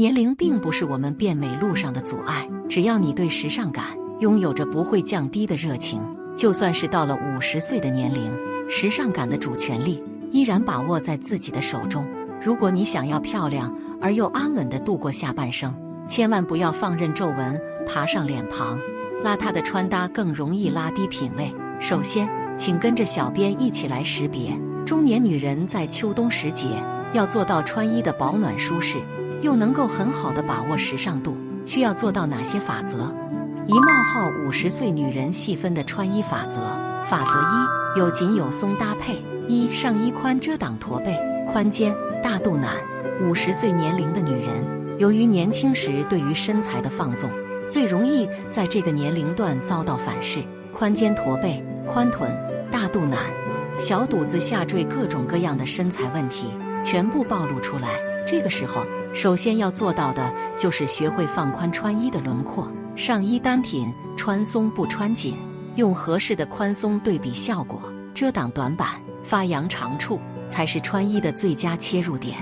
[0.00, 3.84] 年龄并不是我们变美路上的阻碍，只要你对时尚感
[4.20, 6.00] 拥有着不会降低的热情，
[6.34, 8.32] 就算是到了五十岁的年龄，
[8.66, 10.02] 时尚感的主权利
[10.32, 12.08] 依然把握在自己的手中。
[12.40, 15.70] 如果你想要漂亮而又安稳地度过下半生，
[16.08, 18.78] 千万不要放任皱纹爬上脸庞，
[19.22, 21.54] 邋遢的穿搭更容易拉低品味。
[21.78, 22.26] 首先，
[22.56, 26.68] 请跟着小编一起来识别中年女人在秋冬时节
[27.12, 28.96] 要做到穿衣的保暖舒适，
[29.42, 31.36] 又能够很好的把握时尚度，
[31.66, 33.14] 需要做到哪些法则？
[33.66, 36.60] 一冒号五十岁女人细分的穿衣法则。
[37.06, 39.22] 法则一：有紧有松搭配。
[39.48, 41.16] 一、上衣宽遮挡驼背、
[41.52, 41.94] 宽肩。
[42.22, 42.74] 大肚腩，
[43.22, 47.30] 五十岁年龄的女人，由于年轻时对于身材的放纵，
[47.68, 50.42] 最容易在这个年龄段遭到反噬。
[50.72, 52.30] 宽肩驼背、宽臀、
[52.70, 53.18] 大肚腩、
[53.78, 56.48] 小肚子下坠，各种各样的身材问题
[56.84, 57.88] 全部暴露出来。
[58.26, 62.70] 这个时候，首先要做到的就是学会放宽穿衣的轮廓。
[62.96, 65.36] 上衣单品穿松不穿紧，
[65.76, 67.80] 用合适的宽松对比效果，
[68.14, 68.88] 遮挡短板，
[69.24, 70.20] 发扬长处。
[70.50, 72.36] 才是穿衣的最佳切入点。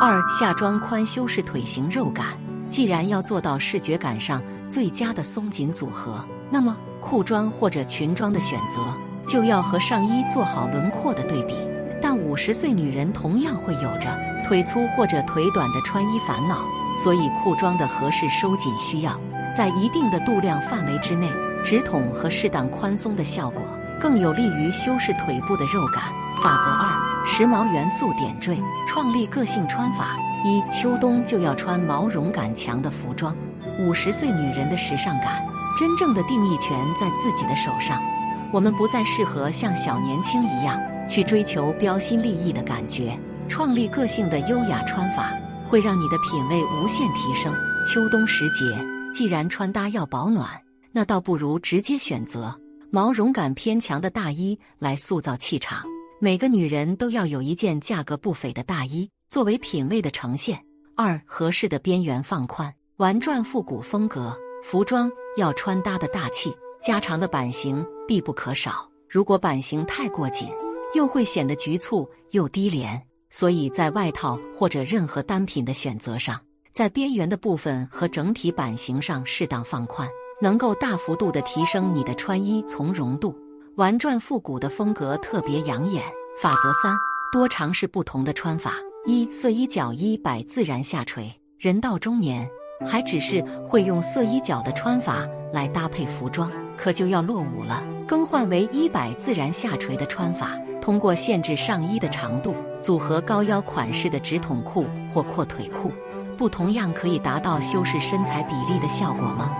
[0.00, 2.26] 二下装宽修饰腿型肉感。
[2.70, 8.78] 既然要做到视觉感上最佳的松紧组合，那么裤装或者裙装的选择
[9.26, 11.54] 就要和上衣做好轮廓的对比。
[12.00, 14.16] 但五十岁女人同样会有着
[14.48, 19.12] 腿粗或者腿短的穿衣烦恼，所以裤装的合适收紧需要
[19.54, 21.30] 在一定的度量范围之内，
[21.62, 23.62] 直筒和适当宽松的效果
[24.00, 26.04] 更有利于修饰腿部的肉感。
[26.42, 27.26] 法则二。
[27.26, 30.16] 时髦元素点缀，创立个性穿法。
[30.42, 33.36] 一秋冬就要穿毛绒感强的服装。
[33.80, 35.44] 五十岁女人的时尚感，
[35.76, 38.02] 真正的定义权在自己的手上。
[38.50, 43.12] 我们不再适合像小年轻一样去追求标新立异的感觉，
[43.48, 45.34] 创立个性的优雅穿法，
[45.66, 47.52] 会让你的品味无限提升。
[47.84, 48.64] 秋冬时节，
[49.12, 50.48] 既然穿搭要保暖，
[50.92, 52.54] 那倒不如直接选择
[52.90, 55.84] 毛绒感偏强的大衣来塑造气场。
[56.20, 60.62] 每个女人都要有一件价格不菲的大衣作为品味的呈现。
[60.96, 64.36] 二，合适的边缘放宽，玩转复古风格。
[64.64, 68.88] 服装要穿搭的大气，加长的版型必不可少。
[69.08, 70.48] 如果版型太过紧，
[70.94, 73.00] 又会显得局促又低廉。
[73.30, 76.40] 所以在外套或者任何单品的选择上，
[76.72, 80.08] 在边缘的部分和整体版型上适当放宽，
[80.40, 83.36] 能够大幅度的提升你的穿衣从容度。
[83.76, 86.02] 玩转复古的风格特别养眼。
[86.40, 86.96] 法则三：
[87.32, 88.74] 多尝试不同的穿法。
[89.06, 91.32] 一色衣角衣摆自然下垂。
[91.58, 92.48] 人到中年，
[92.86, 97.82] 还只是会用色衣角的穿法来搭配服装，可就要落伍了。
[98.06, 105.92] 更换为衣摆自然下垂的穿法，通过限制上衣的长度，组合高腰款式的直筒裤或阔腿裤，
[106.36, 109.50] 不同样可以达到修饰身材比例的效果吗？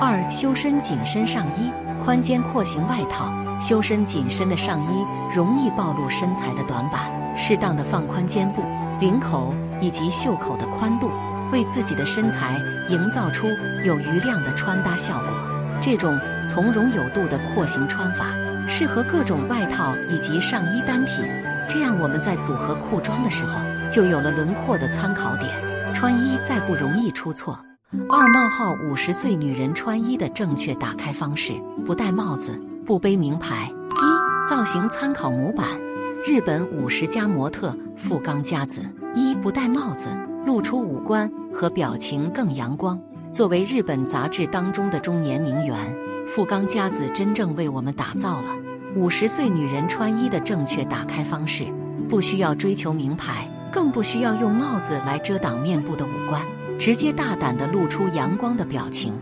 [0.00, 1.72] 二修身紧身上衣，
[2.04, 3.32] 宽肩廓形外套。
[3.60, 8.62] 修身紧身的上衣容易暴露身材的短板，适当的放宽肩部、
[9.00, 11.10] 领口以及袖口的宽度，
[11.50, 12.56] 为自己的身材
[12.88, 13.48] 营造出
[13.84, 15.28] 有余量的穿搭效果。
[15.80, 18.26] 这种从容有度的廓形穿法，
[18.68, 21.24] 适合各种外套以及上衣单品。
[21.68, 25.52] 这样我们在组合裤装的时候，就有了轮廓的参考点，
[25.92, 27.58] 穿衣再不容易出错。
[28.08, 31.52] 二冒号五十岁女人穿衣的正确打开方式：
[31.84, 32.58] 不戴帽子。
[32.86, 33.70] 不背名牌。
[33.90, 35.66] 一造型参考模板：
[36.26, 38.82] 日本五十家模特富冈佳子。
[39.14, 40.08] 一不戴帽子，
[40.46, 42.98] 露出五官和表情更阳光。
[43.30, 45.76] 作为日本杂志当中的中年名媛，
[46.26, 48.56] 富冈佳子真正为我们打造了
[48.98, 51.64] 五十岁女人穿衣的正确打开方式。
[52.08, 56.42] 不需要追求名牌，更不需要用帽子来遮挡面部的五官，
[56.76, 59.12] 直接大胆地露出阳光的表情。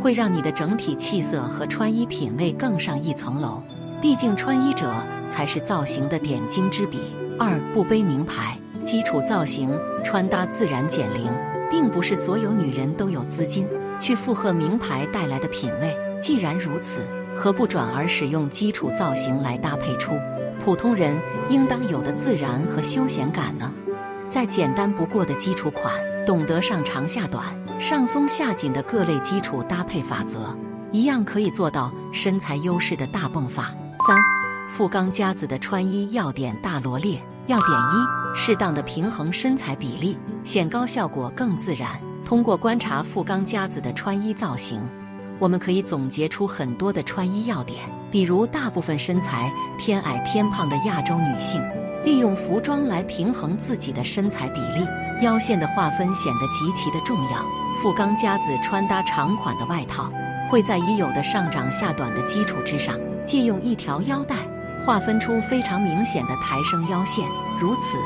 [0.00, 3.62] 会让你的整体气色和穿衣品味更上一层楼。
[4.00, 4.90] 毕竟穿衣者
[5.28, 6.98] 才是造型的点睛之笔。
[7.38, 9.70] 二不背名牌，基础造型
[10.02, 11.30] 穿搭自然减龄，
[11.70, 13.66] 并不是所有女人都有资金
[14.00, 15.94] 去附和名牌带来的品味。
[16.22, 17.02] 既然如此，
[17.36, 20.12] 何不转而使用基础造型来搭配出
[20.64, 21.16] 普通人
[21.50, 23.70] 应当有的自然和休闲感呢？
[24.28, 25.94] 在简单不过的基础款，
[26.26, 27.44] 懂得上长下短。
[27.78, 30.56] 上松下紧的各类基础搭配法则，
[30.90, 33.64] 一样可以做到身材优势的大迸发。
[34.08, 34.16] 三，
[34.70, 37.20] 富冈佳子的穿衣要点大罗列。
[37.46, 41.90] 要点一：适当的平衡身材比例，显高效果更自然。
[42.24, 44.80] 通过观察富冈佳子的穿衣造型，
[45.38, 47.80] 我们可以总结出很多的穿衣要点。
[48.10, 51.62] 比如，大部分身材偏矮偏胖的亚洲女性，
[52.04, 54.86] 利用服装来平衡自己的身材比例。
[55.22, 57.44] 腰线的划分显得极其的重要。
[57.80, 60.10] 富冈佳子穿搭长款的外套，
[60.50, 62.94] 会在已有的上长下短的基础之上，
[63.24, 64.36] 借用一条腰带，
[64.84, 67.26] 划分出非常明显的抬升腰线，
[67.58, 67.96] 如此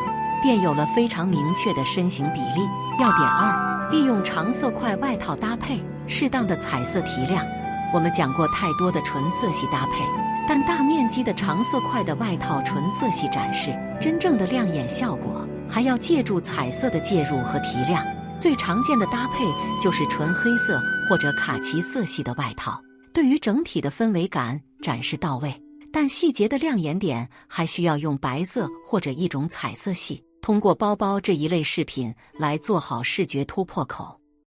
[0.41, 2.67] 便有了非常明确的身形比例。
[2.99, 5.81] 要点二：利用长色块外套搭配
[6.11, 7.47] 适当的彩色提亮。
[7.95, 10.05] 我们讲过太多的纯色系搭配，
[10.47, 18.05] 但大面积的长色块的外套纯色系展示真正的亮眼效果，还要借助彩色的介入和提亮。
[18.37, 19.45] 最常见的搭配
[19.81, 22.81] 就是纯黑色或者卡其色系的外套，
[23.13, 25.55] 对于整体的氛围感展示到位。
[25.93, 34.20] 但细节的亮眼点还需要用白色或者一种彩色系，通过包包这一类饰品来做好视觉突破口。